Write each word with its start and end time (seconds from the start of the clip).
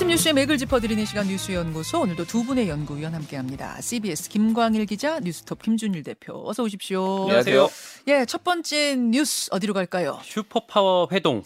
아침 0.00 0.08
뉴스의 0.08 0.32
맥을 0.32 0.56
짚어드리는 0.56 1.04
시간 1.04 1.26
뉴스연구소 1.26 2.00
오늘도 2.00 2.24
두 2.24 2.42
분의 2.42 2.70
연구위원 2.70 3.12
함께합니다. 3.12 3.78
CBS 3.82 4.30
김광일 4.30 4.86
기자, 4.86 5.20
뉴스톱 5.20 5.60
김준일 5.60 6.04
대표 6.04 6.42
어서 6.48 6.62
오십시오. 6.62 7.24
안녕하세요. 7.24 7.68
예, 8.08 8.24
첫 8.24 8.42
번째 8.42 8.96
뉴스 8.96 9.50
어디로 9.52 9.74
갈까요? 9.74 10.18
슈퍼파워 10.22 11.08
회동. 11.12 11.42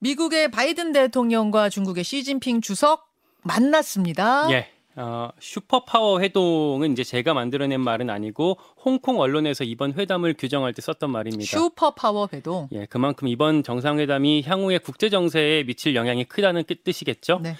미국의 0.00 0.50
바이든 0.50 0.92
대통령과 0.92 1.70
중국의 1.70 2.04
시진핑 2.04 2.60
주석 2.60 3.10
만났습니다. 3.44 4.50
예. 4.50 4.68
어, 4.98 5.28
슈퍼파워 5.38 6.20
회동은 6.20 6.92
이제 6.92 7.04
제가 7.04 7.34
만들어낸 7.34 7.82
말은 7.82 8.08
아니고 8.08 8.56
홍콩 8.82 9.20
언론에서 9.20 9.62
이번 9.62 9.92
회담을 9.92 10.34
규정할 10.34 10.72
때 10.72 10.80
썼던 10.80 11.10
말입니다. 11.10 11.44
슈퍼파워 11.44 12.28
회동. 12.32 12.68
예, 12.72 12.86
그만큼 12.86 13.28
이번 13.28 13.62
정상회담이 13.62 14.44
향후의 14.46 14.78
국제 14.78 15.10
정세에 15.10 15.64
미칠 15.64 15.94
영향이 15.94 16.24
크다는 16.24 16.64
뜻이겠죠. 16.82 17.40
네. 17.42 17.56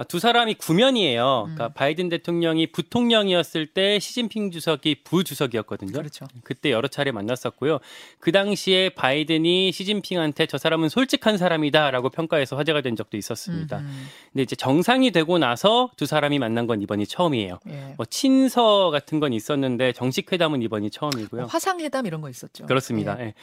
아, 0.00 0.04
두 0.04 0.18
사람이 0.18 0.54
구면이에요. 0.54 1.44
음. 1.48 1.54
그러니까 1.54 1.74
바이든 1.74 2.08
대통령이 2.08 2.68
부통령이었을 2.68 3.66
때 3.66 3.98
시진핑 3.98 4.50
주석이 4.50 5.02
부주석이었거든요. 5.04 5.92
그렇죠. 5.92 6.26
그때 6.42 6.70
여러 6.70 6.88
차례 6.88 7.12
만났었고요. 7.12 7.80
그 8.18 8.32
당시에 8.32 8.88
바이든이 8.88 9.72
시진핑한테 9.72 10.46
저 10.46 10.56
사람은 10.56 10.88
솔직한 10.88 11.36
사람이다라고 11.36 12.08
평가해서 12.08 12.56
화제가 12.56 12.80
된 12.80 12.96
적도 12.96 13.18
있었습니다. 13.18 13.80
음, 13.80 14.06
근데 14.32 14.42
이제 14.42 14.56
정상이 14.56 15.10
되고 15.10 15.36
나서 15.36 15.90
두 15.96 16.06
사람이 16.06 16.38
만난 16.38 16.66
건 16.66 16.80
이번이 16.80 17.06
처음이에요. 17.06 17.58
예. 17.68 17.94
뭐 17.98 18.06
친서 18.06 18.88
같은 18.88 19.20
건 19.20 19.34
있었는데 19.34 19.92
정식 19.92 20.32
회담은 20.32 20.62
이번이 20.62 20.88
처음이고요. 20.88 21.44
화상 21.44 21.78
회담 21.78 22.06
이런 22.06 22.22
거 22.22 22.30
있었죠. 22.30 22.64
그렇습니다. 22.64 23.18
예. 23.20 23.24
예. 23.26 23.34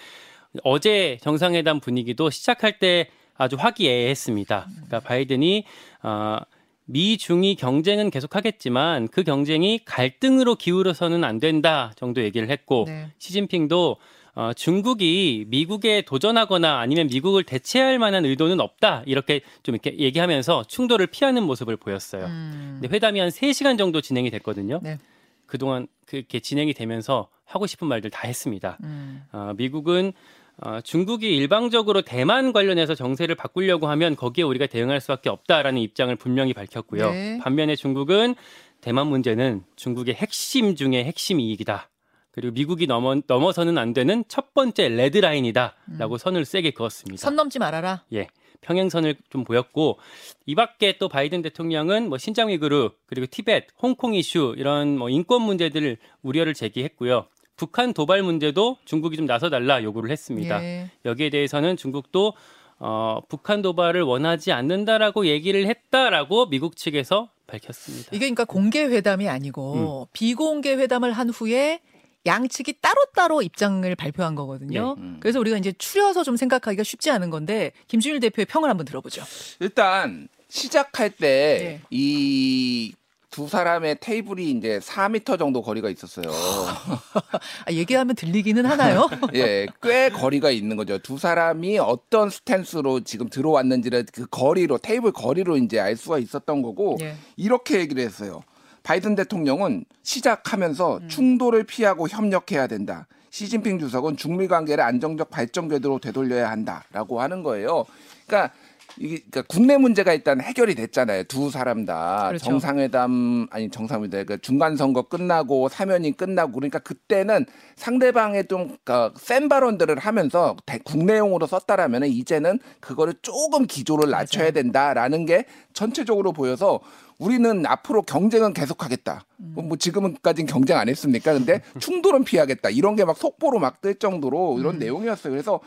어제 0.63 1.19
정상회담 1.21 1.81
분위기도 1.81 2.31
시작할 2.31 2.79
때 2.79 3.11
아주 3.37 3.55
화기애애했습니다. 3.57 4.67
그러니까 4.69 4.99
바이든이 4.99 5.63
어, 6.03 6.37
미 6.85 7.17
중이 7.17 7.55
경쟁은 7.55 8.09
계속하겠지만 8.09 9.09
그 9.09 9.23
경쟁이 9.23 9.81
갈등으로 9.83 10.55
기울어서는 10.55 11.23
안 11.23 11.39
된다 11.39 11.91
정도 11.95 12.21
얘기를 12.21 12.49
했고 12.49 12.85
네. 12.87 13.11
시진핑도 13.17 13.97
어, 14.35 14.53
중국이 14.53 15.45
미국에 15.47 16.03
도전하거나 16.03 16.79
아니면 16.79 17.07
미국을 17.07 17.43
대체할 17.43 17.97
만한 17.97 18.23
의도는 18.23 18.59
없다 18.59 19.01
이렇게 19.07 19.41
좀 19.63 19.73
이렇게 19.73 19.97
얘기하면서 19.97 20.65
충돌을 20.67 21.07
피하는 21.07 21.41
모습을 21.43 21.75
보였어요. 21.75 22.25
음, 22.25 22.77
근데 22.79 22.95
회담이 22.95 23.19
한 23.19 23.29
3시간 23.29 23.79
정도 23.79 23.99
진행이 23.99 24.29
됐거든요. 24.29 24.79
네. 24.83 24.99
그동안 25.47 25.87
그렇게 26.05 26.39
진행이 26.39 26.75
되면서 26.75 27.29
하고 27.45 27.65
싶은 27.65 27.87
말들 27.87 28.11
다 28.11 28.27
했습니다. 28.27 28.77
음, 28.83 29.23
어, 29.31 29.53
미국은 29.57 30.13
어, 30.59 30.81
중국이 30.81 31.35
일방적으로 31.35 32.01
대만 32.01 32.51
관련해서 32.51 32.95
정세를 32.95 33.35
바꾸려고 33.35 33.87
하면 33.89 34.15
거기에 34.15 34.43
우리가 34.43 34.65
대응할 34.65 34.99
수밖에 35.01 35.29
없다라는 35.29 35.79
입장을 35.81 36.15
분명히 36.15 36.53
밝혔고요. 36.53 37.11
네. 37.11 37.39
반면에 37.39 37.75
중국은 37.75 38.35
대만 38.81 39.07
문제는 39.07 39.63
중국의 39.75 40.15
핵심 40.15 40.75
중에 40.75 41.03
핵심 41.03 41.39
이익이다. 41.39 41.89
그리고 42.31 42.53
미국이 42.53 42.87
넘어, 42.87 43.15
넘어서는 43.25 43.77
안 43.77 43.93
되는 43.93 44.23
첫 44.27 44.53
번째 44.53 44.89
레드라인이다라고 44.89 46.17
선을 46.17 46.45
세게 46.45 46.71
그었습니다. 46.71 47.15
음. 47.15 47.17
선 47.17 47.35
넘지 47.35 47.59
말아라. 47.59 48.03
예. 48.13 48.27
평행선을 48.61 49.15
좀 49.29 49.43
보였고 49.43 49.99
이 50.45 50.55
밖에 50.55 50.97
또 50.97 51.09
바이든 51.09 51.41
대통령은 51.43 52.09
뭐 52.09 52.17
신장 52.17 52.49
위구르 52.49 52.89
그리고 53.05 53.27
티벳, 53.27 53.67
홍콩 53.81 54.15
이슈 54.15 54.55
이런 54.57 54.97
뭐 54.97 55.09
인권 55.09 55.43
문제들을 55.43 55.97
우려를 56.23 56.53
제기했고요. 56.53 57.27
북한 57.57 57.91
도발 57.91 58.23
문제도 58.23 58.77
중국이 58.85 59.17
좀 59.17 59.25
나서 59.25 59.49
달라 59.49 59.83
요구를 59.83 60.11
했습니다. 60.11 60.63
예. 60.63 60.89
여기에 61.03 61.31
대해서는 61.31 61.75
중국도 61.75 62.33
어, 62.79 63.19
북한 63.27 63.63
도발을 63.63 64.03
원하지 64.03 64.51
않는다라고 64.51 65.25
얘기를 65.25 65.67
했다라고 65.67 66.49
미국 66.49 66.77
측에서 66.77 67.29
밝혔습니다. 67.47 68.09
이게 68.11 68.19
그러니까 68.19 68.45
공개 68.45 68.83
회담이 68.83 69.27
아니고 69.27 69.73
음. 69.73 70.05
비공개 70.13 70.75
회담을 70.75 71.11
한 71.11 71.29
후에 71.29 71.81
양측이 72.27 72.75
따로따로 72.81 73.41
입장을 73.41 73.95
발표한 73.95 74.35
거거든요. 74.35 74.95
네. 74.95 75.01
음. 75.01 75.17
그래서 75.19 75.39
우리가 75.39 75.57
이제 75.57 75.71
추려서 75.71 76.23
좀 76.23 76.35
생각하기가 76.37 76.83
쉽지 76.83 77.09
않은 77.09 77.31
건데 77.31 77.71
김준일 77.87 78.19
대표의 78.19 78.45
평을 78.45 78.69
한번 78.69 78.85
들어보죠. 78.85 79.23
일단 79.59 80.27
시작할 80.49 81.11
네. 81.19 81.81
때이 81.89 82.93
두 83.37 83.47
사람의 83.47 83.97
테이블이 83.99 84.49
이제 84.49 84.79
4미터 84.79 85.37
정도 85.37 85.61
거리가 85.61 85.91
있었어요. 85.91 86.25
아, 86.31 87.71
얘기하면 87.71 88.15
들리기는 88.15 88.65
하나요? 88.65 89.07
예, 89.35 89.67
꽤 89.83 90.09
거리가 90.09 90.49
있는 90.49 90.75
거죠. 90.75 90.97
두 90.97 91.19
사람이 91.19 91.77
어떤 91.77 92.31
스탠스로 92.31 93.01
지금 93.01 93.29
들어왔는지를 93.29 94.07
그 94.11 94.25
거리로 94.25 94.79
테이블 94.79 95.11
거리로 95.11 95.57
이제 95.57 95.79
알 95.79 95.95
수가 95.95 96.17
있었던 96.17 96.63
거고 96.63 96.97
예. 97.01 97.15
이렇게 97.35 97.77
얘기를 97.79 98.01
했어요. 98.01 98.41
바이든 98.81 99.13
대통령은 99.13 99.85
시작하면서 100.01 100.97
음. 101.03 101.07
충돌을 101.07 101.63
피하고 101.65 102.07
협력해야 102.07 102.65
된다. 102.65 103.05
시진핑 103.29 103.77
주석은 103.77 104.17
중미 104.17 104.47
관계를 104.47 104.83
안정적 104.83 105.29
발전 105.29 105.67
궤도로 105.67 105.99
되돌려야 105.99 106.49
한다라고 106.49 107.21
하는 107.21 107.43
거예요. 107.43 107.85
그러니까 108.25 108.51
이게 108.99 109.17
그러니까 109.29 109.43
국내 109.47 109.77
문제가 109.77 110.13
일단 110.13 110.41
해결이 110.41 110.75
됐잖아요. 110.75 111.23
두 111.25 111.49
사람 111.49 111.85
다 111.85 112.25
그렇죠. 112.29 112.45
정상회담 112.45 113.47
아니 113.51 113.69
정상회담 113.69 114.25
그 114.25 114.41
중간 114.41 114.75
선거 114.75 115.03
끝나고 115.03 115.69
사면이 115.69 116.17
끝나고 116.17 116.53
그러니까 116.53 116.79
그때는 116.79 117.45
상대방의 117.75 118.45
좀센 118.47 119.49
발언들을 119.49 119.99
하면서 119.99 120.55
대- 120.65 120.79
국내용으로 120.79 121.45
썼다라면 121.47 122.05
이제는 122.05 122.59
그거를 122.79 123.13
조금 123.21 123.65
기조를 123.67 124.09
낮춰야. 124.09 124.51
된다라는 124.51 125.25
게 125.25 125.45
전체적으로 125.73 126.31
보여서 126.31 126.79
우리는 127.19 127.65
앞으로 127.65 128.03
경쟁은 128.03 128.53
계속하겠다. 128.53 129.25
음. 129.39 129.53
뭐 129.67 129.75
지금까지는 129.77 130.45
경쟁 130.47 130.77
안 130.77 130.87
했습니까? 130.89 131.33
근데 131.33 131.61
충돌은 131.79 132.23
피하겠다. 132.23 132.69
이런 132.69 132.95
게 132.95 133.05
막 133.05 133.17
속보로 133.17 133.59
막 133.59 133.81
뜰 133.81 133.95
정도로 133.95 134.57
이런 134.59 134.75
음. 134.75 134.79
내용이었어요. 134.79 135.31
그래서 135.31 135.59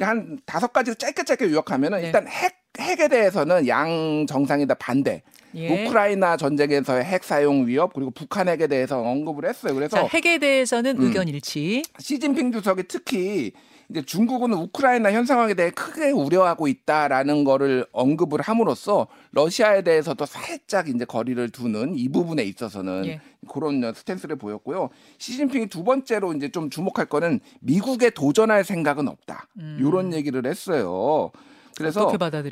한 0.00 0.38
다섯 0.44 0.72
가지를 0.72 0.96
짧게 0.96 1.24
짧게 1.24 1.50
요약하면은 1.50 2.00
네. 2.00 2.06
일단 2.06 2.26
핵 2.26 2.58
핵에 2.78 3.08
대해서는 3.08 3.66
양 3.68 4.26
정상이 4.28 4.66
다 4.66 4.74
반대. 4.74 5.22
예. 5.54 5.86
우크라이나 5.86 6.36
전쟁에서의 6.36 7.04
핵 7.04 7.24
사용 7.24 7.66
위협 7.66 7.94
그리고 7.94 8.10
북한 8.10 8.48
핵에 8.48 8.66
대해서 8.66 9.00
언급을 9.00 9.48
했어요. 9.48 9.74
그래서 9.74 9.96
자, 9.96 10.06
핵에 10.16 10.38
대해서는 10.38 10.98
음. 10.98 11.06
의견 11.06 11.26
일치. 11.26 11.82
시진핑 11.98 12.52
주석이 12.52 12.82
특히 12.86 13.52
이제 13.90 14.02
중국은 14.02 14.52
우크라이나 14.52 15.12
현 15.12 15.24
상황에 15.24 15.54
대해 15.54 15.70
크게 15.70 16.10
우려하고 16.10 16.68
있다라는 16.68 17.44
거를 17.44 17.86
언급을 17.92 18.42
함으로써 18.42 19.06
러시아에 19.32 19.82
대해서도 19.82 20.26
살짝 20.26 20.88
이제 20.90 21.06
거리를 21.06 21.48
두는 21.50 21.94
이 21.96 22.08
부분에 22.10 22.42
있어서는 22.42 23.06
예. 23.06 23.20
그런 23.48 23.92
스탠스를 23.94 24.36
보였고요. 24.36 24.90
시진핑이 25.16 25.68
두 25.68 25.84
번째로 25.84 26.34
이제 26.34 26.50
좀 26.50 26.68
주목할 26.68 27.06
거는 27.06 27.40
미국에 27.60 28.10
도전할 28.10 28.62
생각은 28.64 29.08
없다. 29.08 29.46
음. 29.58 29.78
이런 29.80 30.12
얘기를 30.12 30.44
했어요. 30.44 31.30
그래서 31.78 32.00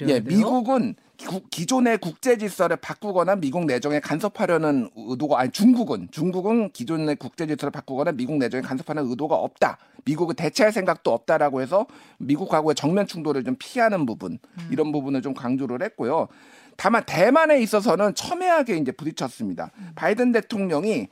예? 0.08 0.20
미국은 0.20 0.94
구- 0.94 1.02
기존의 1.50 1.98
국제 1.98 2.36
질서를 2.36 2.76
바꾸거나 2.76 3.36
미국 3.36 3.64
내정에 3.64 4.00
간섭하려는 4.00 4.90
의도가 4.96 5.40
아니 5.40 5.50
중국은 5.50 6.08
중국은 6.10 6.70
기존의 6.70 7.16
국제 7.16 7.46
질서를 7.46 7.70
바꾸거나 7.70 8.12
미국 8.12 8.36
내정에 8.36 8.62
간섭하는 8.62 9.08
의도가 9.08 9.34
없다. 9.34 9.78
미국을 10.04 10.34
대체할 10.34 10.72
생각도 10.72 11.12
없다라고 11.12 11.62
해서 11.62 11.86
미국하고의 12.18 12.74
정면 12.74 13.06
충돌을 13.06 13.44
좀 13.44 13.56
피하는 13.58 14.06
부분 14.06 14.38
음. 14.58 14.68
이런 14.70 14.92
부분을 14.92 15.22
좀 15.22 15.34
강조를 15.34 15.82
했고요. 15.82 16.28
다만 16.76 17.02
대만에 17.06 17.60
있어서는 17.60 18.14
첨예하게 18.14 18.76
이제 18.76 18.92
부딪혔습니다. 18.92 19.70
음. 19.78 19.92
바이든 19.94 20.32
대통령이 20.32 21.08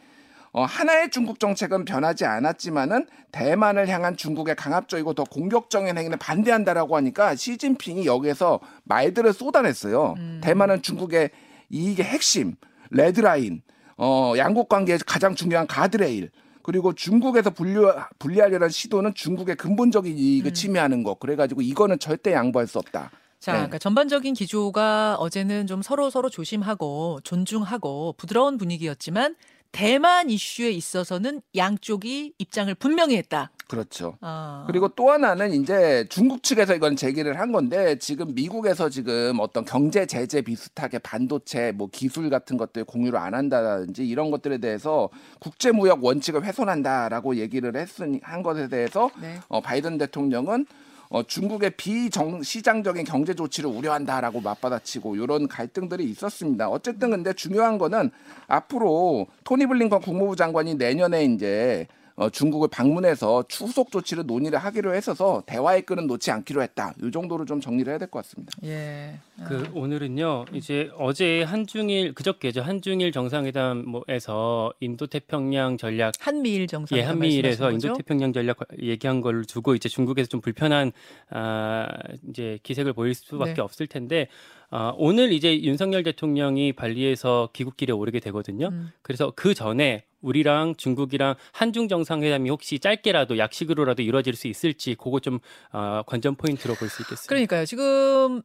어, 0.54 0.62
하나의 0.62 1.10
중국 1.10 1.40
정책은 1.40 1.84
변하지 1.84 2.24
않았지만은 2.24 3.08
대만을 3.32 3.88
향한 3.88 4.16
중국의 4.16 4.54
강압적이고 4.54 5.12
더 5.14 5.24
공격적인 5.24 5.98
행위를 5.98 6.16
반대한다라고 6.16 6.96
하니까 6.96 7.34
시진핑이 7.34 8.06
여기에서 8.06 8.60
말들을 8.84 9.32
쏟아냈어요. 9.32 10.14
음. 10.16 10.40
대만은 10.44 10.80
중국의 10.80 11.30
이익의 11.70 12.04
핵심, 12.04 12.54
레드라인, 12.90 13.62
어, 13.96 14.34
양국 14.36 14.68
관계의 14.68 15.00
가장 15.04 15.34
중요한 15.34 15.66
가드레일. 15.66 16.30
그리고 16.62 16.94
중국에서 16.94 17.50
분리, 17.50 17.74
분리하려는 18.20 18.68
시도는 18.68 19.14
중국의 19.14 19.56
근본적인 19.56 20.16
이익을 20.16 20.52
음. 20.52 20.54
침해하는 20.54 21.02
거. 21.02 21.14
그래가지고 21.14 21.62
이거는 21.62 21.98
절대 21.98 22.32
양보할 22.32 22.68
수 22.68 22.78
없다. 22.78 23.10
자, 23.40 23.52
네. 23.52 23.58
그러니까 23.58 23.78
전반적인 23.78 24.34
기조가 24.34 25.16
어제는 25.16 25.66
좀 25.66 25.82
서로 25.82 26.10
서로 26.10 26.30
조심하고 26.30 27.18
존중하고 27.24 28.14
부드러운 28.16 28.56
분위기였지만 28.56 29.34
대만 29.74 30.30
이슈에 30.30 30.70
있어서는 30.70 31.42
양쪽이 31.56 32.34
입장을 32.38 32.72
분명히 32.76 33.16
했다. 33.16 33.50
그렇죠. 33.66 34.16
아. 34.20 34.62
그리고 34.68 34.86
또 34.86 35.10
하나는 35.10 35.52
이제 35.52 36.06
중국 36.10 36.44
측에서 36.44 36.76
이건 36.76 36.94
제기를 36.94 37.40
한 37.40 37.50
건데 37.50 37.98
지금 37.98 38.36
미국에서 38.36 38.88
지금 38.88 39.40
어떤 39.40 39.64
경제 39.64 40.06
제재 40.06 40.42
비슷하게 40.42 41.00
반도체 41.00 41.72
뭐 41.72 41.88
기술 41.90 42.30
같은 42.30 42.56
것들 42.56 42.84
공유를 42.84 43.18
안 43.18 43.34
한다든지 43.34 44.06
이런 44.06 44.30
것들에 44.30 44.58
대해서 44.58 45.08
국제 45.40 45.72
무역 45.72 46.04
원칙을 46.04 46.44
훼손한다라고 46.44 47.34
얘기를 47.36 47.74
했으니 47.74 48.20
한 48.22 48.44
것에 48.44 48.68
대해서 48.68 49.10
네. 49.20 49.40
어 49.48 49.60
바이든 49.60 49.98
대통령은 49.98 50.66
어, 51.14 51.22
중국의 51.22 51.70
비시장적인 51.76 53.04
경제 53.04 53.34
조치를 53.34 53.70
우려한다라고 53.70 54.40
맞받아치고 54.40 55.14
이런 55.14 55.46
갈등들이 55.46 56.02
있었습니다. 56.10 56.68
어쨌든 56.68 57.10
근데 57.10 57.32
중요한 57.32 57.78
거는 57.78 58.10
앞으로 58.48 59.28
토니 59.44 59.66
블링컨 59.66 60.00
국무부 60.00 60.34
장관이 60.34 60.74
내년에 60.74 61.24
이제 61.26 61.86
어, 62.16 62.30
중국을 62.30 62.68
방문해서 62.68 63.44
추속 63.48 63.90
조치를 63.90 64.24
논의를 64.26 64.58
하기로 64.58 64.94
했어서 64.94 65.42
대화의 65.46 65.82
끈은 65.82 66.06
놓지 66.06 66.30
않기로 66.30 66.62
했다. 66.62 66.94
이 67.02 67.10
정도로 67.10 67.44
좀 67.44 67.60
정리를 67.60 67.90
해야 67.90 67.98
될 67.98 68.08
것 68.08 68.20
같습니다. 68.22 68.52
예. 68.64 69.18
그 69.48 69.68
오늘은요 69.74 70.44
이제 70.52 70.90
어제 70.96 71.42
한중일 71.42 72.14
그저께죠 72.14 72.62
한중일 72.62 73.10
정상회담에서 73.10 74.72
인도 74.80 75.06
태평양 75.06 75.76
전략 75.76 76.12
한미일 76.20 76.66
정상 76.68 76.98
예 76.98 77.02
한미일에서 77.02 77.72
인도 77.72 77.94
태평양 77.94 78.32
전략 78.32 78.58
얘기한 78.80 79.20
걸 79.20 79.44
두고 79.44 79.74
이제 79.74 79.88
중국에서 79.88 80.28
좀 80.28 80.40
불편한 80.40 80.92
아 81.30 81.88
이제 82.28 82.58
기색을 82.62 82.92
보일 82.92 83.14
수밖에 83.14 83.54
네. 83.54 83.60
없을 83.60 83.86
텐데 83.88 84.28
아 84.70 84.92
오늘 84.96 85.32
이제 85.32 85.60
윤석열 85.62 86.02
대통령이 86.04 86.72
발리에서 86.74 87.50
귀국길에 87.54 87.92
오르게 87.92 88.20
되거든요. 88.20 88.68
음. 88.68 88.90
그래서 89.02 89.32
그 89.34 89.54
전에 89.54 90.04
우리랑 90.24 90.74
중국이랑 90.76 91.34
한중 91.52 91.88
정상회담이 91.88 92.50
혹시 92.50 92.78
짧게라도 92.78 93.38
약식으로라도 93.38 94.02
이루어질 94.02 94.34
수 94.34 94.48
있을지 94.48 94.94
그거 94.96 95.20
좀 95.20 95.38
어, 95.72 96.02
관전 96.06 96.34
포인트로 96.36 96.74
볼 96.74 96.88
수 96.88 97.02
있겠습니다. 97.02 97.28
그러니까요. 97.28 97.64
지금 97.66 98.42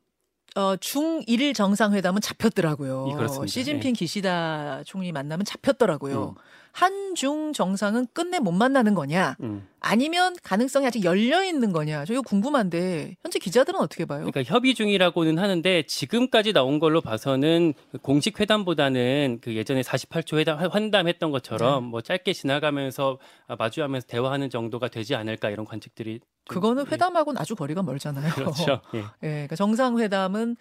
어, 0.56 0.76
중일 0.78 1.54
정상회담은 1.54 2.22
잡혔더라고요. 2.22 3.08
예. 3.44 3.48
시진핑 3.48 3.94
기시다 3.94 4.84
총리 4.86 5.12
만나면 5.12 5.46
잡혔더라고요. 5.46 6.36
음. 6.38 6.42
한중 6.71 7.54
정상은 7.54 8.07
끝내 8.13 8.39
못 8.39 8.51
만나는 8.51 8.94
거냐? 8.94 9.36
음. 9.42 9.68
아니면 9.81 10.36
가능성이 10.44 10.86
아직 10.88 11.04
열려 11.04 11.44
있는 11.44 11.71
거냐? 11.71 12.06
저 12.06 12.13
이거 12.13 12.21
궁금한데 12.21 13.16
현재 13.21 13.39
기자들은 13.39 13.80
어떻게 13.80 14.06
봐요? 14.06 14.25
그러니까 14.30 14.44
협의 14.44 14.75
중이라고는 14.75 15.39
하는데 15.39 15.83
지금까지 15.83 16.54
나온 16.54 16.80
걸로 16.80 17.01
봐서는 17.01 17.74
공식 18.01 18.39
회담보다는 18.39 19.39
그 19.42 19.56
예전에 19.56 19.81
48초 19.81 20.38
회담 20.38 20.60
환담했던 20.60 21.31
것처럼 21.31 21.83
네. 21.86 21.89
뭐 21.89 22.01
짧게 22.01 22.33
지나가면서 22.33 23.19
마주하면서 23.57 24.07
대화하는 24.07 24.50
정도가 24.50 24.89
되지 24.89 25.15
않을까 25.15 25.50
이런 25.50 25.65
관측들이 25.65 26.19
좀- 26.19 26.27
그거는 26.48 26.86
예, 26.88 26.92
회담하고는 26.94 27.39
아주 27.39 27.56
거리가 27.56 27.83
멀잖아요. 27.83 28.33
그렇죠. 28.33 28.81
예. 28.95 29.00
예, 29.00 29.04
그러니까 29.22 29.56
정상회담은 29.56 30.56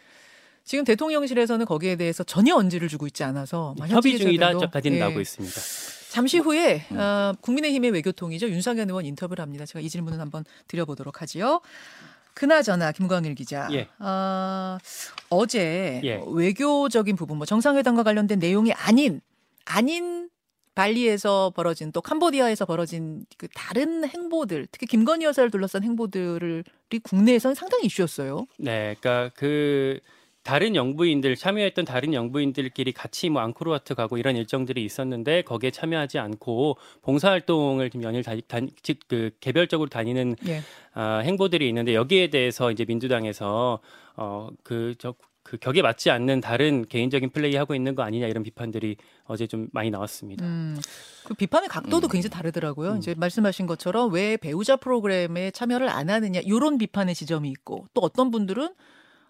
지금 0.64 0.84
대통령실에서는 0.84 1.64
거기에 1.64 1.96
대해서 1.96 2.22
전혀 2.24 2.54
언지를 2.54 2.88
주고 2.88 3.06
있지 3.06 3.24
않아서 3.24 3.74
막 3.78 3.84
현지 3.88 3.94
협의 4.10 4.18
중이다 4.18 4.48
기자들도, 4.48 4.70
까지는 4.70 4.96
예, 4.98 5.00
나오고 5.00 5.20
있습니다. 5.20 5.97
잠시 6.18 6.38
후에 6.38 6.84
음. 6.90 6.98
어, 6.98 7.32
국민의힘의 7.40 7.92
외교통이죠 7.92 8.48
윤상현 8.48 8.88
의원 8.88 9.06
인터뷰를 9.06 9.40
합니다. 9.40 9.64
제가 9.64 9.78
이 9.78 9.88
질문은 9.88 10.18
한번 10.18 10.44
드려보도록 10.66 11.22
하지요. 11.22 11.60
그나저나 12.34 12.90
김광일 12.90 13.36
기자, 13.36 13.68
예. 13.70 13.88
어, 14.00 14.78
어제 15.30 16.00
예. 16.02 16.20
외교적인 16.26 17.14
부분, 17.14 17.36
뭐 17.36 17.46
정상회담과 17.46 18.02
관련된 18.02 18.40
내용이 18.40 18.72
아닌 18.72 19.20
아닌 19.64 20.28
발리에서 20.74 21.52
벌어진 21.54 21.92
또 21.92 22.00
캄보디아에서 22.00 22.64
벌어진 22.64 23.24
그 23.36 23.46
다른 23.54 24.04
행보들, 24.04 24.66
특히 24.72 24.88
김건희 24.88 25.24
여사를 25.24 25.50
둘러싼 25.52 25.84
행보들이 25.84 26.64
국내에서는 27.00 27.54
상당히 27.54 27.86
이슈였어요. 27.86 28.46
네, 28.58 28.96
그러니까 28.98 29.30
그 29.36 30.00
다른 30.48 30.74
영부인들 30.74 31.36
참여했던 31.36 31.84
다른 31.84 32.14
영부인들끼리 32.14 32.92
같이 32.92 33.28
뭐 33.28 33.42
앙코르와트 33.42 33.94
가고 33.94 34.16
이런 34.16 34.34
일정들이 34.34 34.82
있었는데 34.82 35.42
거기에 35.42 35.70
참여하지 35.70 36.18
않고 36.18 36.78
봉사활동을 37.02 37.90
좀 37.90 38.02
연일 38.02 38.22
다니, 38.22 38.40
단, 38.48 38.70
즉, 38.82 39.00
그 39.08 39.30
개별적으로 39.40 39.90
다니는 39.90 40.36
예. 40.46 40.62
아, 40.94 41.18
행보들이 41.18 41.68
있는데 41.68 41.94
여기에 41.94 42.30
대해서 42.30 42.72
이제 42.72 42.86
민주당에서 42.86 43.80
어그저 44.16 45.16
그 45.42 45.58
격에 45.58 45.82
맞지 45.82 46.10
않는 46.10 46.40
다른 46.40 46.86
개인적인 46.88 47.28
플레이 47.28 47.54
하고 47.54 47.74
있는 47.74 47.94
거 47.94 48.02
아니냐 48.02 48.26
이런 48.26 48.42
비판들이 48.42 48.96
어제 49.24 49.46
좀 49.46 49.68
많이 49.74 49.90
나왔습니다. 49.90 50.46
음, 50.46 50.80
그 51.24 51.34
비판의 51.34 51.68
각도도 51.68 52.06
음. 52.06 52.10
굉장히 52.10 52.30
다르더라고요. 52.30 52.92
음. 52.92 52.96
이제 52.96 53.14
말씀하신 53.18 53.66
것처럼 53.66 54.14
왜 54.14 54.38
배우자 54.38 54.76
프로그램에 54.76 55.50
참여를 55.50 55.90
안 55.90 56.08
하느냐 56.08 56.40
이런 56.40 56.78
비판의 56.78 57.14
지점이 57.14 57.50
있고 57.50 57.84
또 57.92 58.00
어떤 58.00 58.30
분들은 58.30 58.70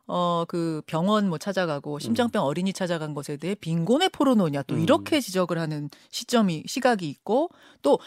어 0.08 0.46
그 0.48 0.82
병원 0.86 1.28
뭐 1.28 1.36
찾아가고 1.36 1.98
심장병 1.98 2.42
어린이 2.42 2.72
찾아간 2.72 3.12
것에 3.12 3.36
대해 3.36 3.54
빈곤의 3.54 4.08
포르노냐 4.08 4.62
또 4.62 4.74
음. 4.74 4.80
이렇게 4.80 5.20
지적을 5.20 5.58
하는 5.58 5.90
시점이 6.10 6.64
시각이 6.66 7.08
있고 7.08 7.50
또 7.82 7.98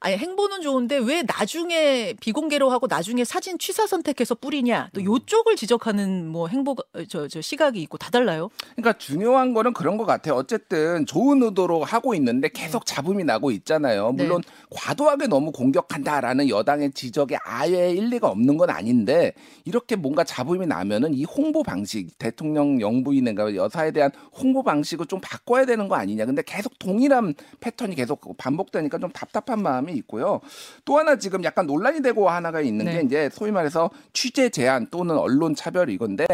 아니 0.00 0.16
행보는 0.16 0.60
좋은데 0.62 0.98
왜 0.98 1.22
나중에 1.22 2.14
비공개로 2.20 2.70
하고 2.70 2.86
나중에 2.88 3.24
사진 3.24 3.58
취사 3.58 3.86
선택해서 3.86 4.34
뿌리냐 4.34 4.90
또 4.94 5.02
요쪽을 5.04 5.56
지적하는 5.56 6.26
뭐 6.28 6.48
행보 6.48 6.76
저 7.08 7.28
저 7.28 7.40
시각이 7.40 7.80
있고 7.82 7.98
다 7.98 8.10
달라요. 8.10 8.48
그러니까 8.76 8.98
중요한 8.98 9.52
거는 9.54 9.72
그런 9.72 9.96
것 9.98 10.06
같아요. 10.06 10.34
어쨌든 10.34 11.04
좋은 11.06 11.42
의도로 11.42 11.84
하고 11.84 12.14
있는데 12.14 12.48
계속 12.48 12.86
잡음이 12.86 13.24
나고 13.24 13.50
있잖아요. 13.50 14.12
네. 14.16 14.24
물론 14.24 14.42
과도하게 14.70 15.26
너무 15.26 15.52
공격한다라는 15.52 16.48
여당의 16.48 16.92
지적에 16.92 17.36
아예 17.44 17.90
일리가 17.90 18.28
없는 18.28 18.56
건 18.56 18.70
아닌데 18.70 19.34
이렇게 19.64 19.94
뭔가 19.96 20.24
잡음이 20.24 20.66
나면은 20.66 21.14
이 21.14 21.24
홍보 21.24 21.62
방식 21.62 22.18
대통령 22.18 22.80
영부인인가 22.80 23.54
여사에 23.54 23.90
대한 23.90 24.10
홍보 24.32 24.62
방식을 24.62 25.06
좀 25.06 25.20
바꿔야 25.20 25.66
되는 25.66 25.88
거 25.88 25.96
아니냐. 25.96 26.24
근데 26.24 26.42
계속 26.44 26.78
동일한 26.78 27.34
패턴이 27.60 27.94
계속 27.94 28.36
반복되니까 28.38 28.98
좀 28.98 29.10
답답한 29.10 29.62
마음 29.62 29.87
이 29.88 29.94
있고요. 29.94 30.40
또 30.84 30.98
하나 30.98 31.16
지금 31.16 31.44
약간 31.44 31.66
논란이 31.66 32.02
되고 32.02 32.28
하나가 32.28 32.60
있는 32.60 32.84
네. 32.84 32.92
게 32.92 33.02
이제 33.02 33.30
소위 33.32 33.50
말해서 33.50 33.90
취재 34.12 34.48
제한 34.48 34.88
또는 34.90 35.16
언론 35.16 35.54
차별 35.54 35.90
이건데 35.90 36.26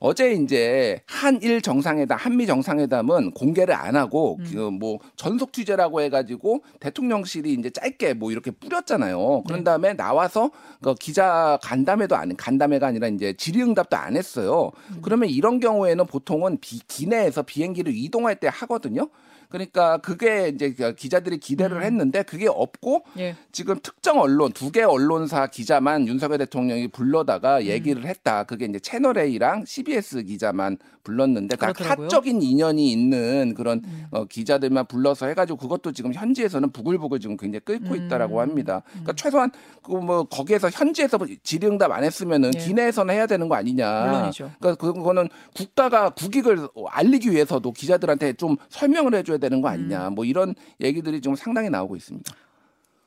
어제 0.00 0.32
이제 0.32 1.00
한일 1.06 1.60
정상회담, 1.60 2.18
한미 2.18 2.46
정상회담은 2.46 3.32
공개를 3.32 3.74
안 3.74 3.96
하고 3.96 4.38
음. 4.40 4.78
그뭐 4.78 4.98
전속 5.16 5.52
취재라고 5.52 6.00
해가지고 6.02 6.62
대통령실이 6.80 7.52
이제 7.54 7.70
짧게 7.70 8.14
뭐 8.14 8.30
이렇게 8.30 8.50
뿌렸잖아요. 8.50 9.42
그런 9.44 9.60
네. 9.60 9.64
다음에 9.64 9.94
나와서 9.94 10.50
그 10.80 10.94
기자 10.94 11.58
간담회도 11.62 12.14
안 12.14 12.36
간담회가 12.36 12.86
아니라 12.86 13.08
이제 13.08 13.32
질의응답도 13.32 13.96
안 13.96 14.16
했어요. 14.16 14.70
음. 14.90 14.98
그러면 15.02 15.28
이런 15.28 15.58
경우에는 15.58 16.06
보통은 16.06 16.58
비, 16.60 16.78
기내에서 16.86 17.42
비행기를 17.42 17.92
이동할 17.94 18.36
때 18.36 18.48
하거든요. 18.52 19.08
그러니까 19.48 19.98
그게 19.98 20.48
이제 20.54 20.72
그 20.72 20.94
기자들이 20.94 21.38
기대를 21.38 21.78
음. 21.78 21.82
했는데 21.82 22.22
그게 22.22 22.48
없고 22.48 23.04
예. 23.18 23.36
지금 23.52 23.78
특정 23.82 24.20
언론 24.20 24.52
두 24.52 24.70
개 24.70 24.82
언론사 24.82 25.46
기자만 25.46 26.06
윤석열 26.08 26.38
대통령이 26.38 26.84
음. 26.84 26.90
불러다가 26.90 27.64
얘기를 27.64 28.04
했다. 28.04 28.44
그게 28.44 28.66
이제 28.66 28.78
채널 28.78 29.16
A랑 29.18 29.64
CBS 29.64 30.24
기자만 30.24 30.76
불렀는데 31.04 31.56
다. 31.56 31.72
사적인 31.74 32.42
인연이 32.42 32.92
있는 32.92 33.54
그런 33.56 33.80
음. 33.84 34.06
어, 34.10 34.24
기자들만 34.26 34.86
불러서 34.86 35.26
해가지고 35.26 35.56
그것도 35.58 35.92
지금 35.92 36.12
현지에서는 36.12 36.70
부글부글 36.70 37.18
지금 37.20 37.36
굉장히 37.38 37.64
끓고 37.64 37.94
음. 37.94 38.06
있다라고 38.06 38.40
합니다. 38.42 38.82
그러니까 38.90 39.12
최소한 39.14 39.50
그 39.82 39.98
뭐 39.98 40.24
거기에서 40.24 40.70
현지에서 40.70 41.18
질의응답 41.42 41.90
안 41.90 42.04
했으면은 42.04 42.50
예. 42.54 42.58
기내에서는 42.58 43.12
해야 43.14 43.26
되는 43.26 43.48
거 43.48 43.54
아니냐. 43.56 44.04
물론이죠. 44.04 44.52
그러니까 44.60 44.74
그거는 44.92 45.28
국가가 45.56 46.10
국익을 46.10 46.68
알리기 46.90 47.30
위해서도 47.32 47.72
기자들한테 47.72 48.34
좀 48.34 48.56
설명을 48.68 49.14
해줘야 49.14 49.37
되는 49.38 49.60
거 49.60 49.68
음. 49.68 49.72
아니냐. 49.72 50.10
뭐 50.10 50.24
이런 50.24 50.54
얘기들이 50.80 51.20
좀 51.20 51.34
상당히 51.36 51.70
나오고 51.70 51.96
있습니다. 51.96 52.34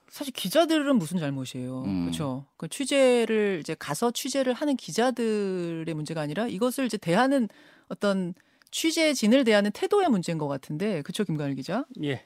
사실 0.10 0.34
기자들은 0.34 0.98
무슨 0.98 1.20
잘못이에요. 1.20 1.84
음. 1.84 2.02
그렇죠. 2.04 2.46
그 2.58 2.68
취재를 2.68 3.60
이제 3.62 3.76
가서 3.80 4.12
취재를 4.12 4.54
하는 4.54 4.76
기자들의 4.76 5.94
문제가 5.94 6.22
아니라 6.22 6.48
이것을 6.48 6.86
이제 6.86 6.98
대하는 6.98 7.48
어떤 7.88 8.34
취재진을 8.72 9.44
대하는 9.44 9.72
태도의 9.72 10.10
문제인 10.10 10.38
것 10.38 10.48
같은데 10.48 11.02
그렇죠, 11.02 11.24
김가일 11.24 11.56
기자? 11.56 11.86
예. 12.04 12.24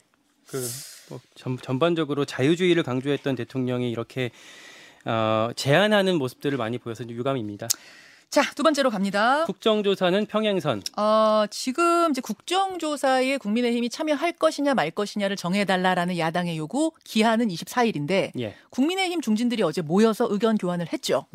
그 0.48 0.64
뭐, 1.08 1.20
전, 1.34 1.56
전반적으로 1.58 2.24
자유주의를 2.24 2.82
강조했던 2.82 3.36
대통령이 3.36 3.90
이렇게 3.90 4.30
어, 5.04 5.50
제한하는 5.54 6.18
모습들을 6.18 6.58
많이 6.58 6.78
보여서 6.78 7.04
좀 7.04 7.16
유감입니다. 7.16 7.68
자, 8.30 8.42
두 8.54 8.62
번째로 8.62 8.90
갑니다. 8.90 9.44
국정조사는 9.44 10.26
평행선. 10.26 10.82
어, 10.98 11.44
지금 11.48 12.10
이제 12.10 12.20
국정조사에 12.20 13.38
국민의힘이 13.38 13.88
참여할 13.88 14.32
것이냐 14.32 14.74
말 14.74 14.90
것이냐를 14.90 15.36
정해달라라는 15.36 16.18
야당의 16.18 16.58
요구 16.58 16.92
기한은 17.04 17.48
24일인데 17.48 18.32
예. 18.38 18.54
국민의힘 18.70 19.20
중진들이 19.20 19.62
어제 19.62 19.80
모여서 19.80 20.26
의견 20.28 20.58
교환을 20.58 20.92
했죠. 20.92 21.26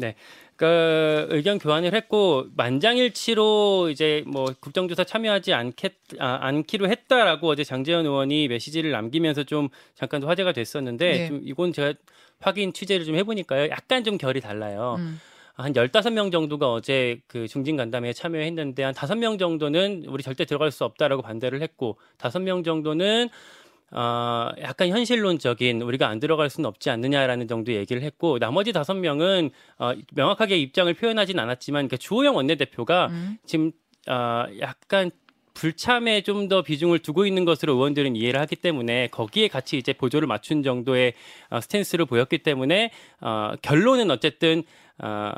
그 0.58 1.28
의견 1.32 1.58
교환을 1.58 1.96
했고 1.96 2.46
만장일치로 2.56 3.90
이제 3.90 4.24
뭐 4.28 4.46
국정조사 4.60 5.04
참여하지 5.06 5.54
않겠 5.54 5.94
아, 6.20 6.38
않기로 6.42 6.88
했다라고 6.88 7.48
어제 7.48 7.64
장재현 7.64 8.06
의원이 8.06 8.48
메시지를 8.48 8.92
남기면서 8.92 9.44
좀 9.44 9.70
잠깐 9.96 10.22
화제가 10.22 10.52
됐었는데 10.52 11.12
네. 11.12 11.28
좀 11.30 11.42
이건 11.44 11.74
제가 11.74 11.96
확인 12.40 12.74
취재를 12.74 13.06
좀 13.06 13.16
해보니까요 13.16 13.72
약간 13.72 14.04
좀 14.04 14.20
결이 14.20 14.40
달라요. 14.40 14.98
음. 15.00 15.20
한 15.56 15.74
15명 15.74 16.32
정도가 16.32 16.72
어제 16.72 17.22
그 17.28 17.48
중진 17.48 17.78
간담회에 17.78 18.14
참여했는데 18.14 18.84
한 18.84 18.94
5명 18.94 19.40
정도는 19.40 20.06
우리 20.08 20.24
절대 20.24 20.46
들어갈 20.46 20.72
수 20.72 20.84
없다라고 20.86 21.22
반대를 21.22 21.62
했고 21.62 21.98
5명 22.18 22.64
정도는 22.64 23.30
어, 23.92 24.50
약간 24.62 24.88
현실론적인 24.88 25.82
우리가 25.82 26.08
안 26.08 26.20
들어갈 26.20 26.50
수는 26.50 26.68
없지 26.68 26.90
않느냐라는 26.90 27.48
정도 27.48 27.74
얘기를 27.74 28.02
했고 28.04 28.40
나머지 28.40 28.72
다섯 28.72 28.94
명은 28.94 29.52
어, 29.80 29.92
명확하게 30.14 30.58
입장을 30.58 30.94
표현하진 30.94 31.40
않았지만 31.40 31.88
그러니까 31.88 31.98
주호영 31.98 32.36
원내대표가 32.38 33.08
음. 33.08 33.38
지금 33.46 33.72
어, 34.08 34.46
약간 34.62 35.12
불참에 35.54 36.22
좀 36.22 36.48
더 36.48 36.64
비중을 36.64 37.00
두고 37.00 37.26
있는 37.26 37.46
것으로 37.46 37.74
의원들은 37.74 38.16
이해를 38.16 38.40
하기 38.42 38.56
때문에 38.56 39.08
거기에 39.08 39.48
같이 39.48 39.78
이제 39.78 39.94
보조를 39.94 40.28
맞춘 40.28 40.64
정도의 40.64 41.14
어, 41.50 41.62
스탠스를 41.62 42.06
보였기 42.06 42.40
때문에 42.40 42.92
어, 43.20 43.54
결론은 43.62 44.10
어쨌든 44.10 44.64
어, 45.04 45.32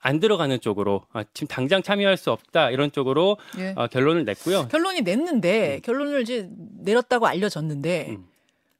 안 0.00 0.20
들어가는 0.20 0.60
쪽으로 0.60 1.02
어, 1.12 1.22
지금 1.32 1.48
당장 1.48 1.82
참여할 1.82 2.16
수 2.16 2.30
없다 2.32 2.70
이런 2.70 2.90
쪽으로 2.90 3.38
예. 3.58 3.74
어, 3.76 3.86
결론을 3.86 4.24
냈고요. 4.24 4.68
결론이 4.68 5.02
냈는데 5.02 5.80
결론을 5.84 6.22
이제 6.22 6.48
내렸다고 6.80 7.26
알려졌는데 7.26 8.06
음. 8.10 8.26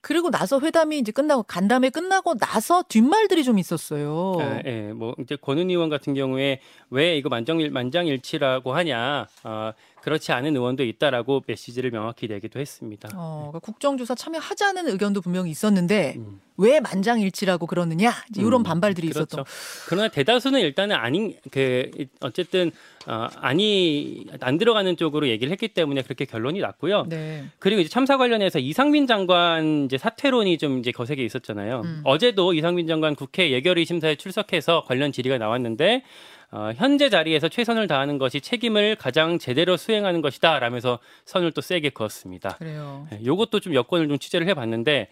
그리고 0.07 0.31
나서 0.31 0.61
회담이 0.61 1.01
이제 1.01 1.11
끝나고 1.11 1.43
간담회 1.43 1.91
끝나고 1.91 2.37
나서 2.37 2.85
뒷말들이 2.89 3.43
좀 3.43 3.59
있었어요. 3.59 4.37
예, 4.39 4.63
예, 4.65 4.93
뭐 4.93 5.17
이제 5.19 5.35
권은 5.35 5.69
의원 5.69 5.89
같은 5.89 6.15
경우에 6.15 6.61
왜 6.91 7.17
이거 7.17 7.29
만장일 7.29 7.71
만장일치라고 7.73 8.73
하냐, 8.73 9.27
어, 9.43 9.73
그렇지 10.07 10.31
않은 10.31 10.55
의원도 10.55 10.85
있다라고 10.85 11.43
메시지를 11.49 11.91
명확히 11.91 12.29
내기도 12.29 12.61
했습니다. 12.61 13.09
어, 13.17 13.49
그러니까 13.51 13.59
국정조사 13.59 14.15
참여하자는 14.15 14.89
의견도 14.89 15.21
분명히 15.21 15.51
있었는데 15.51 16.15
음. 16.19 16.41
왜 16.57 16.79
만장일치라고 16.79 17.67
그러느냐 17.67 18.13
이런 18.37 18.61
음, 18.61 18.63
반발들이 18.63 19.09
그렇죠. 19.09 19.41
있었던. 19.41 19.45
그러나 19.89 20.07
대다수는 20.07 20.61
일단은 20.61 20.95
아닌 20.95 21.35
그 21.51 21.91
어쨌든 22.21 22.71
어, 23.09 23.27
아니 23.41 24.25
안 24.39 24.59
들어가는 24.59 24.97
쪽으로 24.97 25.27
얘기를 25.27 25.51
했기 25.51 25.67
때문에 25.67 26.03
그렇게 26.03 26.25
결론이 26.25 26.61
났고요. 26.61 27.07
네. 27.09 27.45
그리고 27.59 27.81
이제 27.81 27.91
참사 27.91 28.17
관련해서 28.17 28.61
이상민 28.61 29.09
장관 29.09 29.87
이제 29.87 29.99
사퇴론이 29.99 30.59
좀 30.59 30.79
이제 30.79 30.93
거세게 30.93 31.25
있었잖아요. 31.25 31.83
음. 31.85 32.01
어제도 32.05 32.55
이상민 32.55 32.87
장관 32.87 33.17
국회 33.17 33.51
예결위 33.51 33.85
심사에 33.85 34.15
출석해서 34.15 34.85
관련 34.87 35.11
질의가 35.11 35.39
나왔는데 35.39 36.05
어, 36.53 36.71
현재 36.77 37.09
자리에서 37.09 37.49
최선을 37.49 37.87
다하는 37.87 38.19
것이 38.19 38.41
책임을 38.41 38.97
가장 38.97 39.39
제대로 39.39 39.77
수행하는 39.77 40.23
것이다 40.23 40.59
라면서 40.59 40.99
선을 41.25 41.53
또 41.53 41.61
세게 41.61 41.91
그었습니다. 41.91 42.57
그래요. 42.57 43.09
예, 43.13 43.25
요것도 43.25 43.61
좀 43.61 43.75
여건을 43.75 44.09
좀 44.09 44.19
취재를 44.19 44.49
해봤는데 44.49 45.09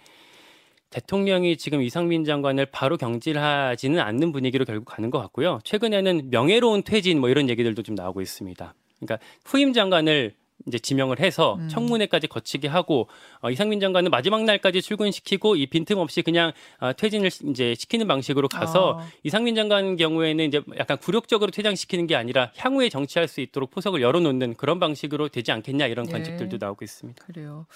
대통령이 0.90 1.56
지금 1.56 1.82
이상민 1.82 2.24
장관을 2.24 2.66
바로 2.66 2.96
경질하지는 2.96 3.98
않는 3.98 4.30
분위기로 4.30 4.64
결국 4.64 4.84
가는 4.84 5.10
것 5.10 5.18
같고요. 5.18 5.58
최근에는 5.64 6.30
명예로운 6.30 6.84
퇴진 6.84 7.20
뭐 7.20 7.28
이런 7.28 7.48
얘기들도 7.48 7.82
좀 7.82 7.96
나오고 7.96 8.20
있습니다. 8.20 8.74
그러니까 9.00 9.18
후임 9.44 9.72
장관을 9.72 10.34
이제 10.66 10.78
지명을 10.78 11.20
해서 11.20 11.56
음. 11.56 11.68
청문회까지 11.68 12.26
거치게 12.26 12.68
하고 12.68 13.08
어, 13.40 13.50
이상민 13.50 13.80
장관은 13.80 14.10
마지막 14.10 14.44
날까지 14.44 14.80
출근시키고 14.82 15.56
이 15.56 15.66
빈틈없이 15.66 16.22
그냥 16.22 16.52
어, 16.80 16.92
퇴진을 16.94 17.30
시- 17.30 17.46
이제 17.50 17.74
시키는 17.74 18.06
방식으로 18.06 18.48
가서 18.48 18.98
아. 19.00 19.08
이상민 19.24 19.54
장관 19.56 19.96
경우에는 19.96 20.44
이제 20.46 20.62
약간 20.78 20.96
굴욕적으로 20.98 21.50
퇴장시키는 21.50 22.06
게 22.06 22.16
아니라 22.16 22.50
향후에 22.56 22.88
정치할 22.88 23.28
수 23.28 23.40
있도록 23.42 23.70
포석을 23.72 24.00
열어놓는 24.00 24.54
그런 24.54 24.78
방식으로 24.80 25.28
되지 25.28 25.52
않겠냐 25.52 25.86
이런 25.86 26.06
예. 26.08 26.12
관측들도 26.12 26.56
나오고 26.58 26.84
있습니다. 26.84 27.24
그래요. 27.26 27.66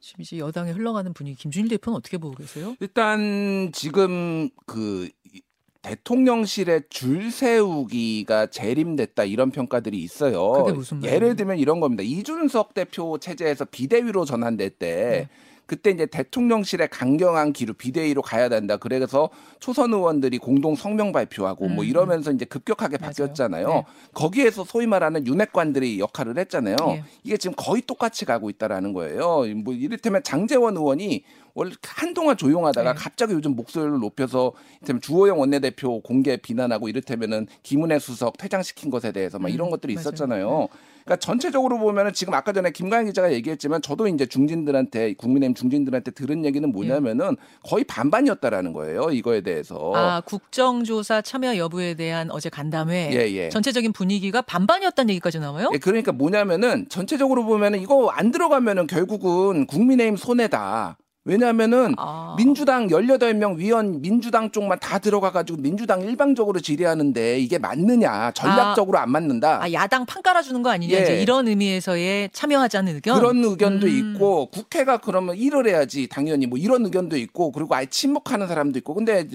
지금 0.00 0.20
이제 0.22 0.38
여당에 0.38 0.72
흘러가는 0.72 1.12
분위기 1.14 1.36
김준일 1.38 1.68
대표는 1.70 1.96
어떻게 1.96 2.18
보고 2.18 2.34
계세요? 2.36 2.76
일단 2.80 3.70
지금 3.72 4.50
그 4.66 5.08
이- 5.32 5.40
대통령실에 5.86 6.80
줄 6.90 7.30
세우기가 7.30 8.46
재림됐다 8.46 9.22
이런 9.22 9.52
평가들이 9.52 9.98
있어요. 9.98 10.66
예를 11.04 11.36
들면 11.36 11.58
이런 11.58 11.78
겁니다. 11.78 12.02
이준석 12.02 12.74
대표 12.74 13.18
체제에서 13.18 13.66
비대위로 13.66 14.24
전환됐대. 14.24 14.78
네. 14.88 15.28
그때 15.66 15.90
이제 15.90 16.06
대통령실에 16.06 16.86
강경한 16.86 17.52
기류 17.52 17.74
비대위로 17.74 18.22
가야 18.22 18.48
된다. 18.48 18.76
그래서 18.76 19.30
초선 19.58 19.92
의원들이 19.92 20.38
공동 20.38 20.76
성명 20.76 21.10
발표하고 21.12 21.68
뭐 21.68 21.84
음, 21.84 21.88
이러면서 21.88 22.30
이제 22.30 22.44
급격하게 22.44 22.98
맞아요. 22.98 23.08
바뀌었잖아요. 23.08 23.68
네. 23.68 23.84
거기에서 24.14 24.64
소위 24.64 24.86
말하는 24.86 25.26
윤핵관들이 25.26 25.98
역할을 25.98 26.38
했잖아요. 26.38 26.76
예. 26.88 27.04
이게 27.24 27.36
지금 27.36 27.54
거의 27.56 27.82
똑같이 27.82 28.24
가고 28.24 28.48
있다라는 28.48 28.92
거예요. 28.92 29.44
뭐 29.64 29.74
이를테면 29.74 30.22
장재원 30.22 30.76
의원이 30.76 31.24
원래 31.54 31.72
한동안 31.82 32.36
조용하다가 32.36 32.92
네. 32.92 32.98
갑자기 32.98 33.32
요즘 33.32 33.56
목소리를 33.56 33.98
높여서 33.98 34.52
이를테면 34.78 35.00
주호영 35.00 35.40
원내대표 35.40 36.00
공개 36.02 36.36
비난하고 36.36 36.88
이를테면은 36.88 37.46
김은혜 37.62 37.98
수석 37.98 38.36
퇴장시킨 38.36 38.90
것에 38.90 39.10
대해서 39.10 39.38
막 39.38 39.48
음, 39.48 39.54
이런 39.54 39.70
것들이 39.70 39.94
맞아요. 39.94 40.02
있었잖아요. 40.02 40.68
그러니까 41.06 41.24
전체적으로 41.24 41.78
보면은 41.78 42.12
지금 42.12 42.34
아까 42.34 42.52
전에 42.52 42.72
김가영 42.72 43.06
기자가 43.06 43.32
얘기했지만 43.32 43.80
저도 43.80 44.08
이제 44.08 44.26
중진들한테 44.26 45.14
국민의힘 45.14 45.54
중진들한테 45.54 46.10
들은 46.10 46.44
얘기는 46.44 46.68
뭐냐면은 46.70 47.36
거의 47.62 47.84
반반이었다라는 47.84 48.72
거예요. 48.72 49.10
이거에 49.12 49.40
대해서. 49.40 49.92
아 49.94 50.20
국정조사 50.22 51.22
참여 51.22 51.56
여부에 51.58 51.94
대한 51.94 52.30
어제 52.32 52.48
간담회 52.48 53.10
예, 53.12 53.32
예. 53.32 53.48
전체적인 53.50 53.92
분위기가 53.92 54.42
반반이었다는 54.42 55.10
얘기까지 55.10 55.38
나와요? 55.38 55.70
예, 55.72 55.78
그러니까 55.78 56.10
뭐냐면은 56.10 56.88
전체적으로 56.88 57.44
보면은 57.44 57.80
이거 57.80 58.08
안 58.10 58.32
들어가면은 58.32 58.88
결국은 58.88 59.66
국민의힘 59.66 60.16
손해다. 60.16 60.98
왜냐하면은 61.26 61.94
아. 61.98 62.34
민주당 62.38 62.86
18명 62.86 63.56
위원 63.56 64.00
민주당 64.00 64.50
쪽만 64.52 64.78
다 64.78 65.00
들어가 65.00 65.32
가지고 65.32 65.60
민주당 65.60 66.00
일방적으로 66.02 66.60
질의하는데 66.60 67.40
이게 67.40 67.58
맞느냐 67.58 68.30
전략적으로 68.30 68.98
안 68.98 69.10
맞는다. 69.10 69.62
아 69.62 69.72
야당 69.72 70.06
판 70.06 70.22
깔아 70.22 70.42
주는 70.42 70.62
거 70.62 70.70
아니냐 70.70 70.96
예. 70.96 71.02
이제 71.02 71.20
이런 71.20 71.48
의미에서의 71.48 72.30
참여하자는 72.32 72.94
의견. 72.94 73.18
그런 73.18 73.44
의견도 73.44 73.88
음. 73.88 74.14
있고 74.14 74.46
국회가 74.50 74.98
그러면 74.98 75.36
일을 75.36 75.66
해야지 75.66 76.08
당연히 76.08 76.46
뭐 76.46 76.58
이런 76.58 76.84
의견도 76.84 77.16
있고 77.16 77.50
그리고 77.50 77.74
아예 77.74 77.86
침묵하는 77.86 78.46
사람도 78.46 78.78
있고 78.78 78.94
근데 78.94 79.26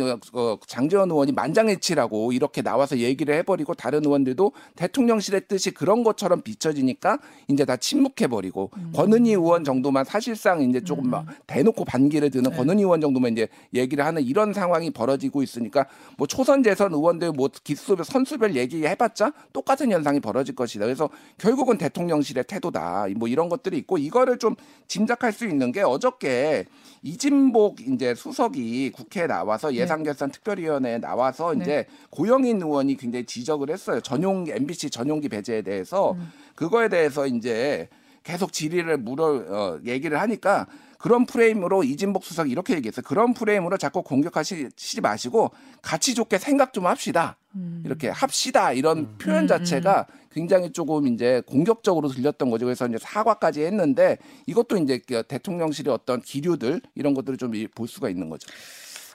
장재원 0.67 1.11
의원이 1.11 1.33
만장일치라고 1.33 2.31
이렇게 2.31 2.61
나와서 2.61 2.97
얘기를 2.97 3.35
해버리고 3.35 3.73
다른 3.73 4.05
의원들도 4.05 4.53
대통령실의 4.77 5.41
뜻이 5.49 5.71
그런 5.71 6.03
것처럼 6.03 6.41
비춰지니까 6.41 7.19
이제 7.49 7.65
다 7.65 7.75
침묵해 7.75 8.27
버리고 8.27 8.71
음. 8.77 8.93
권은희 8.95 9.31
의원 9.31 9.65
정도만 9.65 10.05
사실상 10.05 10.61
이제 10.61 10.79
조금 10.81 11.09
막 11.09 11.25
대놓고 11.47 11.80
반기를 11.85 12.29
드는 12.29 12.51
네. 12.51 12.57
권은희 12.57 12.81
의원 12.81 13.01
정도만 13.01 13.33
이제 13.33 13.47
얘기를 13.73 14.05
하는 14.05 14.21
이런 14.21 14.53
상황이 14.53 14.89
벌어지고 14.89 15.43
있으니까 15.43 15.85
뭐 16.17 16.27
초선 16.27 16.63
재선 16.63 16.93
의원들 16.93 17.31
뭐 17.31 17.49
기수별 17.63 18.05
선수별 18.05 18.55
얘기해봤자 18.55 19.33
똑같은 19.53 19.91
현상이 19.91 20.19
벌어질 20.19 20.55
것이다. 20.55 20.85
그래서 20.85 21.09
결국은 21.37 21.77
대통령실의 21.77 22.45
태도다. 22.45 23.07
뭐 23.15 23.27
이런 23.27 23.49
것들이 23.49 23.77
있고 23.79 23.97
이거를 23.97 24.37
좀 24.37 24.55
짐작할 24.87 25.31
수 25.31 25.45
있는 25.47 25.71
게 25.71 25.81
어저께 25.81 26.65
이진복 27.03 27.81
이제 27.81 28.13
수석이 28.13 28.91
국회에 28.91 29.27
나와서 29.27 29.73
예산결산 29.73 30.31
특별위원회에 30.31 30.99
나와서 30.99 31.53
네. 31.53 31.61
이제 31.61 31.85
고영인 32.09 32.61
의원이 32.61 32.97
굉장히 32.97 33.25
지적을 33.25 33.69
했어요. 33.69 34.01
전용 34.01 34.45
MBC 34.47 34.89
전용기 34.91 35.29
배제에 35.29 35.61
대해서 35.61 36.11
음. 36.11 36.31
그거에 36.55 36.89
대해서 36.89 37.25
이제 37.25 37.89
계속 38.23 38.53
질의를 38.53 38.97
물어 38.97 39.25
어, 39.25 39.79
얘기를 39.85 40.19
하니까 40.19 40.67
그런 40.97 41.25
프레임으로 41.25 41.83
이진복 41.83 42.23
수석이 42.23 42.51
이렇게 42.51 42.75
얘기했어요. 42.75 43.03
그런 43.03 43.33
프레임으로 43.33 43.77
자꾸 43.77 44.03
공격하시지 44.03 45.01
마시고 45.01 45.51
같이 45.81 46.13
좋게 46.13 46.37
생각 46.37 46.73
좀 46.73 46.85
합시다. 46.85 47.37
음. 47.55 47.81
이렇게 47.83 48.07
합시다 48.09 48.71
이런 48.71 48.97
음. 48.99 49.15
표현 49.17 49.45
음, 49.45 49.47
자체가 49.47 50.05
굉장히 50.31 50.71
조금 50.71 51.07
이제 51.07 51.41
공격적으로 51.47 52.07
들렸던 52.07 52.51
거죠. 52.51 52.65
그래서 52.65 52.87
이제 52.87 52.97
사과까지 53.01 53.63
했는데 53.63 54.17
이것도 54.45 54.77
이제 54.77 54.99
그 55.07 55.23
대통령실의 55.23 55.91
어떤 55.91 56.21
기류들 56.21 56.81
이런 56.95 57.13
것들을 57.13 57.37
좀 57.37 57.51
볼 57.75 57.87
수가 57.87 58.09
있는 58.09 58.29
거죠. 58.29 58.47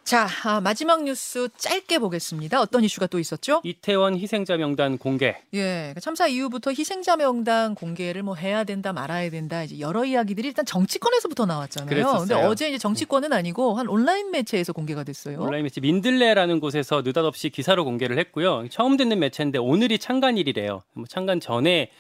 자 0.07 0.29
아, 0.45 0.61
마지막 0.61 1.03
뉴스 1.03 1.49
짧게 1.57 1.99
보겠습니다. 1.99 2.61
어떤 2.61 2.85
이슈가 2.85 3.09
또 3.09 3.19
있었죠? 3.19 3.61
이태원 3.65 4.17
희생자 4.17 4.57
명단 4.57 4.99
공개. 4.99 5.37
예, 5.53 5.95
참사 6.01 6.29
이후부터 6.29 6.71
희생자 6.71 7.17
명단 7.17 7.75
공개를 7.75 8.23
뭐 8.23 8.37
해야 8.37 8.63
된다 8.63 8.93
말아야 8.93 9.31
된다 9.31 9.65
이제 9.65 9.81
여러 9.81 10.05
이야기들이 10.05 10.47
일단 10.47 10.65
정치권에서부터 10.65 11.47
나왔잖아요. 11.47 11.89
그랬었어요. 11.89 12.19
근데 12.21 12.35
어제 12.35 12.69
이제 12.69 12.79
정치권은 12.79 13.33
아니고 13.33 13.75
한 13.75 13.89
온라인 13.89 14.31
매체에서 14.31 14.73
공개가 14.73 15.03
됐어요. 15.03 15.41
온라인 15.41 15.65
매체 15.65 15.81
민들레라는 15.81 16.61
곳에서 16.61 17.03
느닷없이 17.03 17.51
기사로 17.51 17.85
공개를 17.85 18.17
했고요. 18.21 18.69
처음 18.71 18.97
듣는 18.97 19.19
매체인데 19.19 19.59
오늘이 19.59 19.99
창간일이래요. 19.99 20.85
뭐 20.93 21.05
창간 21.09 21.41
전에 21.41 21.91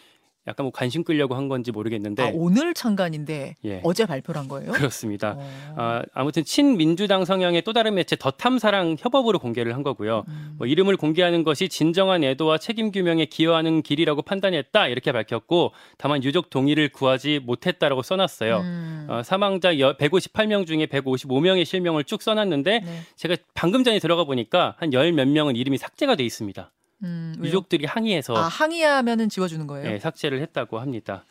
약간 0.49 0.65
뭐 0.65 0.71
관심 0.73 1.03
끌려고 1.05 1.35
한 1.35 1.49
건지 1.49 1.73
모르겠는데 1.73 2.23
아, 2.23 2.31
오늘 2.35 2.73
창간인데 2.75 3.57
예. 3.65 3.81
어제 3.83 4.07
발표를 4.07 4.41
한 4.41 4.49
거예요? 4.49 4.73
그렇습니다. 4.73 5.35
어. 5.38 5.75
아, 5.76 6.03
아무튼 6.15 6.45
친민주당 6.45 7.25
성향의 7.25 7.62
또 7.62 7.73
다른 7.73 7.95
매체 7.95 8.17
더 8.17 8.31
탐사랑 8.31 8.97
협업으로 8.99 9.38
공개를 9.38 9.75
한 9.75 9.83
거고요. 9.83 10.25
음. 10.29 10.55
뭐 10.59 10.67
이름을 10.67 10.97
공개하는 10.97 11.43
것이 11.45 11.69
진정한 11.69 12.23
애도와 12.25 12.59
책임 12.59 12.93
규명에 12.93 13.25
기여하는 13.26 13.83
길이라고 13.83 14.23
판단했다 14.23 14.88
이렇게 14.88 15.12
밝혔고 15.12 15.73
다만 15.99 16.23
유족 16.25 16.50
동의를 16.50 16.91
구하지 16.91 17.41
못했다라고 17.45 18.03
써놨어요. 18.03 18.59
음. 18.61 19.07
어, 19.11 19.23
사망자 19.23 19.73
158명 19.73 20.67
중에 20.67 20.87
155명의 20.87 21.65
실명을 21.65 22.05
쭉 22.05 22.23
써놨는데 22.23 22.81
네. 22.81 23.00
제가 23.17 23.37
방금 23.55 23.85
전에 23.85 23.99
들어가 23.99 24.25
보니까 24.25 24.75
한 24.79 24.93
열 24.93 25.12
몇 25.12 25.29
명은 25.29 25.57
이름이 25.57 25.79
삭제가 25.79 26.15
돼 26.15 26.25
있습니다. 26.25 26.71
음, 27.03 27.35
왜요? 27.38 27.49
유족들이 27.49 27.85
항의해서 27.87 28.35
아, 28.37 28.49
항의하면은 28.49 29.29
지워주는 29.29 29.67
거예요? 29.67 29.91
예, 29.91 29.99
삭제를 29.99 30.41
했다고 30.43 30.79
합니다. 30.79 31.25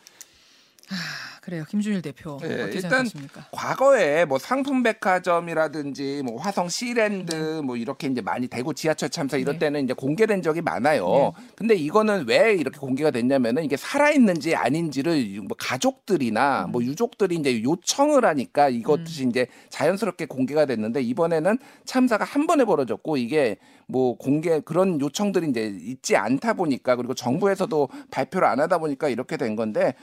그래요. 1.42 1.64
김준일 1.70 2.02
대표 2.02 2.40
예, 2.44 2.48
어떻게 2.48 2.78
일단 2.78 3.06
생각하십니까? 3.06 3.48
과거에 3.52 4.26
뭐 4.26 4.40
상품백화점이라든지 4.40 6.24
뭐 6.26 6.42
화성 6.42 6.70
시랜드 6.70 7.62
뭐 7.64 7.78
이렇게 7.78 8.08
이제 8.08 8.22
많이 8.22 8.48
대구 8.48 8.74
지하철 8.74 9.10
참사 9.10 9.38
이럴 9.38 9.54
네. 9.54 9.60
때는 9.60 9.84
이제 9.84 9.94
공개된 9.94 10.42
적이 10.42 10.62
많아요. 10.62 11.34
네. 11.38 11.46
근데 11.56 11.76
이거는 11.76 12.28
왜 12.28 12.54
이렇게 12.54 12.80
공개가 12.80 13.12
됐냐면은 13.12 13.64
이게 13.64 13.78
살아있는지 13.78 14.56
아닌지를 14.56 15.42
뭐 15.48 15.56
가족들이나 15.58 16.68
뭐 16.72 16.84
유족들이 16.84 17.36
이제 17.36 17.62
요청을 17.62 18.26
하니까 18.26 18.70
이것이 18.70 19.28
이제 19.28 19.46
자연스럽게 19.70 20.26
공개가 20.26 20.66
됐는데 20.66 21.02
이번에는 21.04 21.60
참사가 21.86 22.26
한 22.26 22.48
번에 22.48 22.66
벌어졌고 22.66 23.18
이게 23.18 23.58
뭐 23.88 24.18
공개 24.18 24.60
그런 24.62 25.00
요청들이 25.00 25.50
이제 25.50 25.78
있지 25.80 26.16
않다 26.16 26.54
보니까 26.54 26.96
그리고 26.96 27.14
정부에서도 27.14 27.90
발표를 28.10 28.48
안 28.48 28.60
하다 28.60 28.80
보니까 28.80 29.10
이렇게 29.10 29.38
된 29.38 29.56
건데 29.56 29.94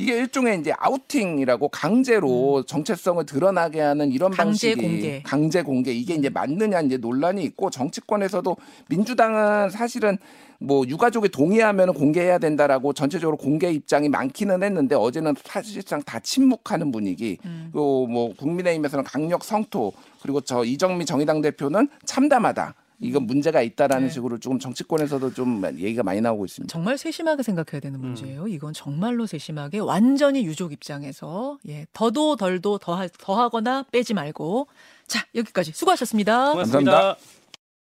이게 0.00 0.16
일종의 0.16 0.60
이제 0.60 0.72
아우팅이라고 0.78 1.68
강제로 1.68 2.62
정체성을 2.62 3.24
드러나게 3.26 3.80
하는 3.80 4.10
이런 4.10 4.32
음. 4.32 4.36
강제 4.36 4.74
방식이 4.74 4.74
공개. 4.74 5.16
음. 5.16 5.22
강제 5.22 5.62
공개 5.62 5.92
이게 5.92 6.14
이제 6.14 6.30
맞느냐 6.30 6.80
이제 6.80 6.96
논란이 6.96 7.42
있고 7.44 7.68
정치권에서도 7.68 8.56
민주당은 8.88 9.68
사실은 9.68 10.16
뭐 10.58 10.86
유가족이 10.86 11.30
동의하면 11.30 11.94
공개해야 11.94 12.38
된다라고 12.38 12.92
전체적으로 12.92 13.36
공개 13.36 13.70
입장이 13.70 14.08
많기는 14.08 14.62
했는데 14.62 14.94
어제는 14.94 15.34
사실상 15.44 16.02
다 16.02 16.18
침묵하는 16.20 16.90
분위기. 16.92 17.38
음. 17.44 17.68
그리고 17.72 18.06
뭐 18.06 18.34
국민의힘에서는 18.34 19.04
강력 19.04 19.44
성토 19.44 19.92
그리고 20.22 20.40
저 20.40 20.64
이정미 20.64 21.04
정의당 21.04 21.40
대표는 21.42 21.88
참담하다. 22.06 22.74
이건 23.00 23.24
문제가 23.24 23.62
있다라는 23.62 24.08
네. 24.08 24.12
식으로 24.12 24.38
조금 24.38 24.58
정치권에서도 24.58 25.32
좀 25.32 25.62
얘기가 25.78 26.02
많이 26.02 26.20
나오고 26.20 26.44
있습니다. 26.44 26.70
정말 26.70 26.98
세심하게 26.98 27.42
생각해야 27.42 27.80
되는 27.80 27.98
문제예요. 28.00 28.46
이건 28.46 28.72
정말로 28.72 29.26
세심하게 29.26 29.78
완전히 29.78 30.44
유족 30.44 30.72
입장에서 30.72 31.58
예, 31.68 31.86
더도 31.92 32.36
덜도 32.36 32.78
더하, 32.78 33.08
더하거나 33.08 33.84
빼지 33.90 34.14
말고 34.14 34.66
자 35.06 35.24
여기까지 35.34 35.72
수고하셨습니다. 35.72 36.52
고맙습니다. 36.52 36.92
감사합니다. 36.92 37.39